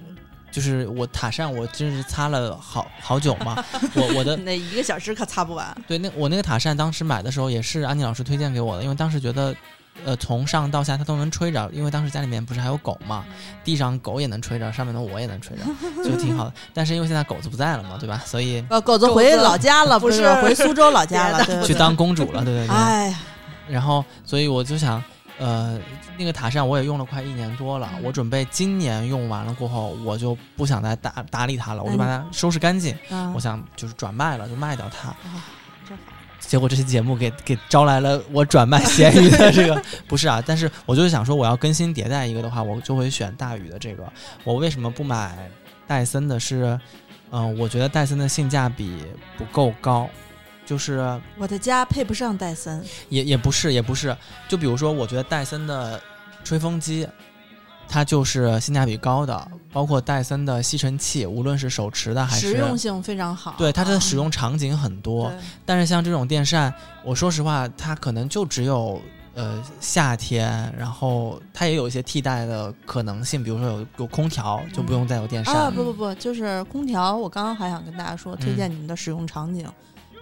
[0.51, 3.63] 就是我塔扇，我真是擦了好好久嘛。
[3.93, 5.75] 我我的 那一个小时可擦不完。
[5.87, 9.55] 对那我那个塔扇当时买的时候也是安妮老师推荐给我的，因为当时觉得。
[10.03, 13.23] 呃，从上到下它都能吹着，因为当时家里面不是还有狗嘛，
[13.63, 15.63] 地上狗也能吹着，上面的我也能吹着，
[16.03, 16.53] 就挺好的。
[16.73, 18.19] 但是因为现在狗子不在了嘛，对吧？
[18.25, 22.75] 所以呃，狗子回老家了，不 不是回苏州老家了，对对对去当公主了，对对对。
[22.75, 23.19] 哎呀，
[23.67, 25.03] 然后，所以我就想，
[25.37, 25.79] 呃，
[26.17, 35.15] 那个塔扇我也用了快一年多了，我准备今年用完了过后，我就不想再打打理它了，我就把它收拾干净，啊我想就是转卖了，就卖掉它。
[35.87, 36.13] 真好。
[36.39, 44.03] 结果这期节目给给招来了我转卖咸鱼的这个不是啊，但是我就是想说，我要更新迭代一个的话，我就会选大宇的这个。
[44.43, 45.49] 我为什么不买
[45.87, 46.79] 戴森的是？
[47.35, 49.03] 嗯、我觉得戴森的性价比
[49.39, 50.07] 不够高，
[50.65, 54.15] 就是我的家配不上戴森，也也不是，也不是。
[54.47, 55.99] 就比如说，我觉得戴森的
[56.43, 57.07] 吹风机，
[57.87, 63.55] 它就是性价比高的，包括戴森的吸尘器，无论是手持的还是实用性非常好。
[63.57, 65.29] 对它的啊使用场景很多。
[65.29, 69.01] 对但是像这种电扇，我说实话，它可能就只有
[69.35, 75.53] 呃夏天，然后它也有一些替代的可能性，比如说有有空调，就不用再有电扇。
[75.53, 77.15] 啊，不不不，就是空调。
[77.15, 79.67] 我刚刚还想跟大家说，推嗯荐你们的使用场景，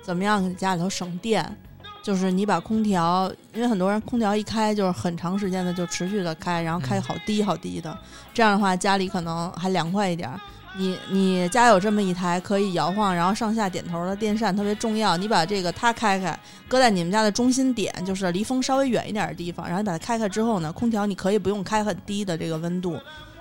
[0.01, 1.57] 怎么样给家里头省电。
[2.03, 7.95] 就是你把空调，因为很多人空调一开就是很长时间的就持续的开，然后开好低好低的，
[8.33, 10.27] 这样的话家里可能还凉快一点。
[10.75, 15.15] 你你家有这么一台可以摇晃，然后上下点头的电扇特别重要。
[15.15, 16.35] 你把这个它开开，
[16.67, 22.97] 搁在你们家的中心点，就是离风稍微远一点的地方，然后你把它开开之后呢，空调你可以不用开很低的这个温度，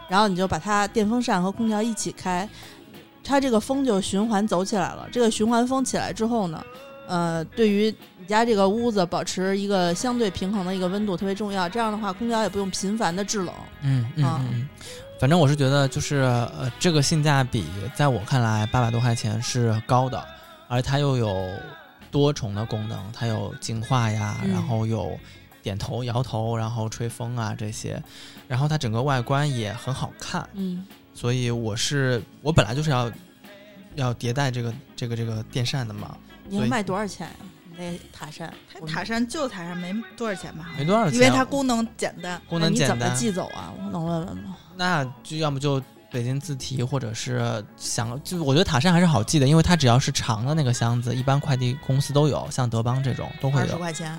[0.06, 2.46] 然后你就把它电风扇和空调一起开，
[3.30, 5.08] 它这个风就循环走起来了。
[5.12, 6.60] 这个循环风起来之后呢，
[7.06, 11.68] 呃，对于你家这个屋子保持一个相对平衡的一个温度特别重要。
[11.68, 13.54] 这样的话，空调也不用频繁的制冷。
[13.82, 14.68] 嗯嗯啊嗯嗯，
[15.20, 17.64] 反正我是觉得就是呃，这个性价比
[17.94, 20.20] 在我看来八百多块钱是高的，
[20.66, 21.48] 而它又有
[22.10, 25.16] 多重的功能，它有净化呀，嗯然后有
[25.62, 28.02] 点头、摇头，然后吹风啊这些，
[28.48, 30.84] 然后它整个外观也很好看，嗯，
[31.20, 33.12] 所以我是我本来就是要
[33.94, 36.16] 要迭代这个这个这个电扇的嘛，
[36.48, 37.28] 你要卖多少钱
[37.76, 38.50] 那塔扇？
[38.72, 40.70] 它塔扇旧塔扇没多少钱吧？
[40.78, 42.40] 没多少钱，因为它功能简单。
[42.48, 43.70] 功那你怎么能简单，寄走啊？
[43.76, 44.56] 我能问问吗？
[44.76, 45.78] 那就要么就
[46.10, 53.78] 北京自提，或者是想，就我觉得塔扇还是好寄的，因为它只要是长的那个箱子，一般快递公司都有，像德邦这种都会二十有。
[53.78, 54.18] 块钱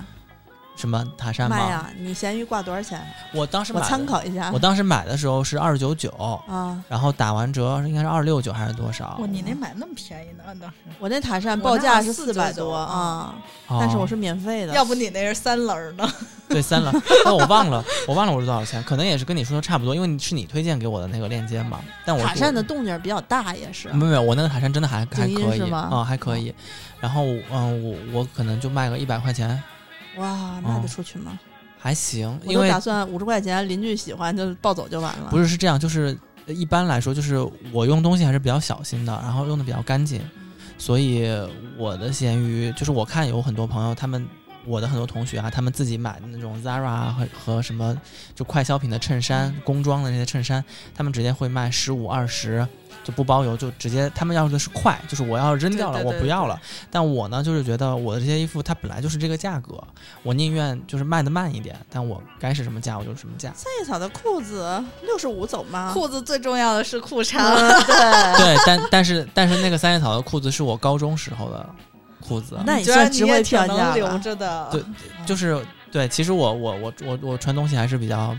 [0.76, 1.56] 什么塔扇吗？
[1.56, 1.90] 卖呀？
[1.98, 3.00] 你咸鱼挂多少钱？
[3.32, 4.50] 我当时买我参，考一下。
[4.52, 6.10] 我当时买的时候是二九九，
[6.48, 9.16] 啊，然后打完折应该是二六九还是多少？
[9.20, 10.42] 哇，你那买那么便宜呢？
[10.46, 13.34] 当时，我那塔扇报价是499四百多啊
[13.68, 14.72] 但是我是免费的。
[14.74, 16.08] 要不你那是三轮儿呢？
[16.48, 16.92] 对三了，
[17.24, 21.80] 但 我忘了，我忘了我是多少钱，可能也是跟你说的差不多，因为你是你推荐给我的那个链接嘛。
[22.04, 23.88] 但我塔扇的动静比较大，也是。
[23.88, 26.54] 没有没有，我那个塔扇真的还还可以啊、还可以。
[27.00, 29.60] 然后嗯，我我可能就卖个一百块钱，
[30.16, 31.38] 哇，卖得哦出去吗？
[31.78, 35.28] 还行，因为打算五十块钱，邻居喜欢就抱走就完了。
[35.30, 37.36] 不是是这样，就是呃一般来说，就是
[37.72, 40.20] 我用东西还是比较小心的，然后用的比较干净，
[40.78, 41.26] 所以
[41.76, 44.26] 我的闲鱼就是我看有很多朋友他们。
[44.64, 47.96] 我的很多同学啊，他们自己买的那种 Zara 啊和和什么
[48.34, 52.66] 就快消品的衬衫、工装的那些衬衫，他们直接会卖十五二十，
[53.02, 56.60] 就不包邮，就直接他们要的是快，就是我要扔掉了，对对对我不要了。
[56.90, 59.82] 但我呢，就是觉得我的这些衣服它本来就是这个价格，
[60.22, 63.52] 我宁愿就是卖的慢一点，但我该是什么价我就是什么价。
[63.54, 65.90] 三叶草的裤子六十五走吗？
[65.92, 67.44] 裤子最重要的是裤长。
[67.44, 67.82] 嗯
[68.36, 71.68] 对，对， 但但是但是那个三叶草的裤子是我高中时候的
[72.22, 74.18] 裤子，那你觉得算值回你也挺票价能留。
[74.18, 74.68] 着的。
[74.72, 74.82] 对
[75.26, 78.34] 就是对，其实我我我我我穿东西还是比较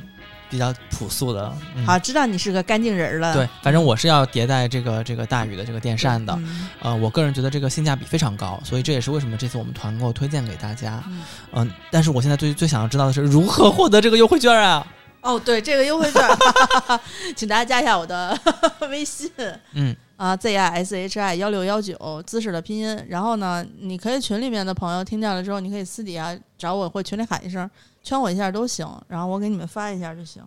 [0.50, 1.54] 比较朴素的。
[1.76, 3.34] 嗯、好，，知道你是个干净人儿了。
[3.36, 6.34] 对，反正我是要迭代这个这个大宇的这个电扇的。
[6.38, 11.04] 嗯呃，我个人觉得这个性价比非常高，所以这也是为什么这次我们团购推荐给大家。
[11.08, 11.22] 嗯
[11.54, 14.86] 嗯、但是我现在最最想要知道的是如何获得这个优惠券啊？
[15.22, 16.22] 哦，对，这个优惠券，
[17.34, 18.38] 请大家加一下我的
[18.90, 19.32] 微信
[19.72, 23.06] 嗯啊，z i s h i 幺六幺九，姿势的拼音。
[23.10, 27.70] 然后呢，你可以群里面的朋友听见了之后，你可以私底下找我，或群里喊一声，
[28.02, 30.42] 圈我一下都行，然后我给你们发一下就行。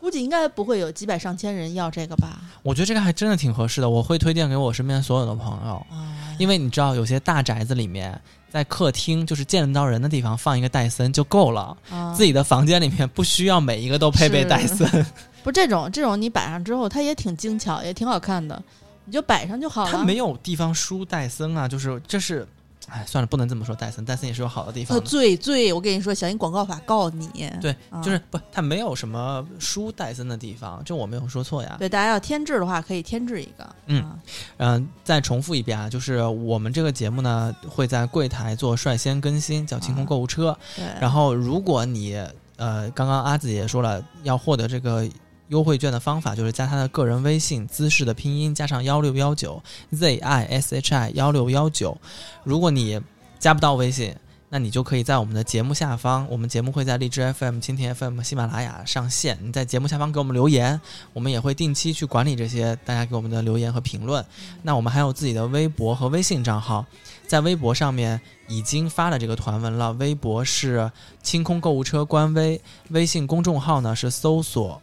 [0.00, 2.40] 估计应该不会有几百上千人要这个吧？
[2.62, 5.74] 我觉得这个还真的挺合适的，我会推荐给我身边所有的朋友。
[5.90, 8.18] 啊，因为你知道，有些大宅子里面，
[8.48, 14.88] 在客厅就是见得到人的地方放一个戴森就够了，啊自己的房间里面不需要每一个都配备戴森。
[15.44, 18.62] 不这种这种你摆上之后，它也挺精巧，也挺好看的，
[19.04, 19.90] 你就摆上就好了。
[19.90, 22.46] 它没有地方输戴森啊，就是这是
[22.88, 25.00] 哎，算了，不能这么说，戴森，戴森也是有好的地方。
[25.02, 27.28] 最最，我跟你说，小心广告法告你。
[27.60, 31.76] 对，啊就是不，它没有什么输戴森的地方，这我没有说错呀。
[31.78, 33.76] 对，大家要添置的话，可以添置一个。
[33.86, 34.18] 嗯啊
[34.56, 40.56] 嗯、再重复一遍啊，就是我们这个节目呢会在柜台做率先更新，叫清空购物车。
[40.74, 42.16] 对，然后，如果你
[42.56, 45.08] 呃，刚刚阿紫也说了，要获得这个
[45.50, 51.96] 优惠券的方法就是加他的个人微信姿势的拼音加上幺六幺九 z i s h i 幺六幺九。
[52.42, 53.00] 如果你
[53.38, 54.14] 加不到微信，
[54.52, 59.38] 那你就可以在我们的节目下方，我们节目会在荔枝 FM、蜻蜓 FM、喜马拉雅上线。
[59.42, 60.80] 你在节目下方给我们留言，
[61.12, 64.24] 我们也会定期去管理这些大家给我们的留言和评论。
[64.62, 66.84] 那我们还有自己的微博和微信账号，
[67.26, 69.92] 在微博上面已经发了这个团文了。
[69.94, 70.90] 微博是
[71.22, 74.82] 清空购物车官微，微信公众号呢是搜索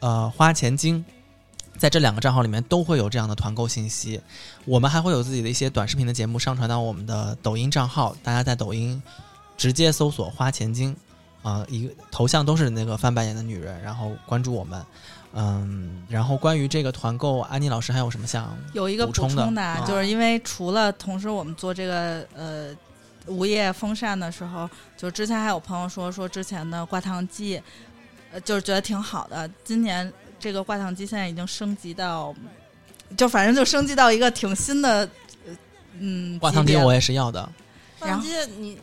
[0.00, 1.04] 呃花钱精。
[1.76, 4.20] 在这两个账号里面都会有这样的团购信息，
[4.64, 9.00] 我们还会有自己的一些短视频的节目上传到我们的抖音账号，大家在抖音
[9.56, 10.96] 直接搜索“花钱精”，
[11.40, 14.84] 啊、一个头像都是那个翻白眼的女人，然后关注我们，
[15.34, 18.58] 嗯，然后关于这个团购，安妮老师还有什么想？
[18.72, 22.74] 有一个补补充的充的啊，啊就是因为除了同时我们做这个呃
[23.26, 27.62] 午夜风扇的时候，就之前还有朋友说说之前的挂烫机，呃，
[28.40, 29.48] 就是觉得挺好的。
[29.64, 32.34] 今年这个挂烫机现在已经升级到，
[33.16, 35.08] 就反正就升级到一个挺新的，
[35.46, 35.56] 呃
[35.98, 37.48] 嗯，挂烫机我也是要的，
[38.00, 38.78] 然后放机你，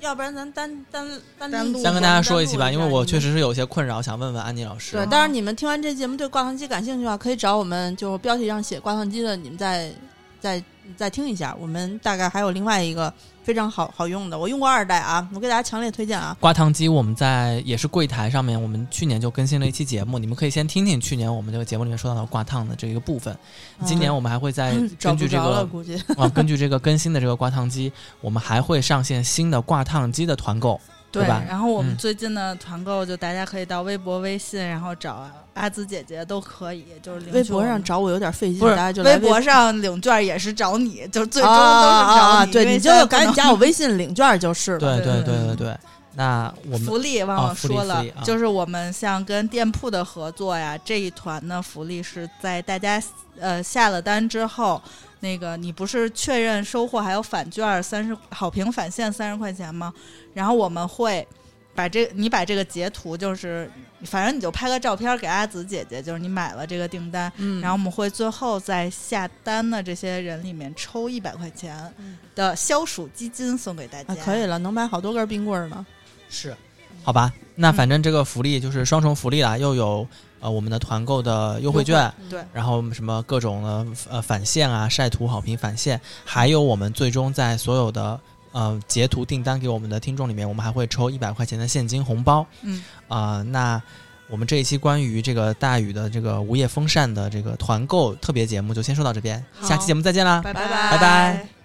[0.00, 1.06] 要不然咱单单
[1.38, 4.92] 单单录录先跟大家说一期吧，因为我确实是有些困扰，想问问安妮老师。
[4.96, 9.92] 对，但是你们听完这节目对挂烫机感兴趣的话，可以找我们，就标题上写挂烫机的，你们再
[10.40, 10.62] 再
[10.96, 11.56] 再听一下。
[11.58, 13.12] 我们大概还有另外一个
[13.44, 16.34] 非常好好用的，我用过二代啊，我给大家强烈推荐啊。
[16.40, 23.36] 挂烫机我们在也是柜台上面，我们去年就更新了一期节目，你们可以先听听去年我们这个节目里面说到的挂烫的这一个部分。
[23.84, 25.68] 今年我们还会再 根据这个
[26.16, 27.92] 啊，根据这个更新的这个挂烫机，
[28.22, 30.80] 我们还会上线新的挂烫机的团购，
[31.20, 31.42] 对吧？
[31.48, 42.44] 然后我们嗯最近的团购，就大家可以到微博、微信，然后找阿紫姐姐都可以，就是微博上找我有点费劲，大家就来微博上领券也是找你，就是最终啊都是找！
[42.46, 44.78] 你，对，你就赶紧加我微信领券就是了。
[44.78, 45.76] 对对对对对对。
[46.16, 53.02] 那我们福利忘了说了，就是我们像跟店铺的合作呀，这一团的福利是在大家
[53.40, 54.80] 呃下了单之后，
[55.24, 59.90] 那个你不是确认收货还有返券三十好评返现三十块钱吗？
[60.34, 61.26] 然后我们会
[61.74, 63.70] 把这你把这个截图，就是
[64.04, 74.12] 反正你就拍个照片给阿紫姐姐，就是你买了这个订单，嗯，然后我们会最后在下单的这些人里面抽一百块钱嗯的消暑基金送给大家。
[74.12, 75.84] 啊可以了，能买好多根冰棍儿呢。
[76.28, 76.54] 是，
[77.02, 77.32] 好吧？
[77.54, 80.06] 那嗯反正这个福利就是双重福利啦，又有
[80.44, 82.44] 呃我们的团购的优惠券，对。
[82.52, 88.20] 然后什么各种的呃返现啊、晒图好评返现，还有我们最终在所有的
[88.52, 92.46] 呃截图订单给我们的听众里面，我们还会抽一百块钱的现金红包。
[92.60, 93.80] 嗯，啊、那
[94.28, 100.98] 我们这一期关于这个大宇的这个无叶风扇的这个团购特别节目就先说到这边，下期节目再见啦，拜拜拜。
[100.98, 101.63] 拜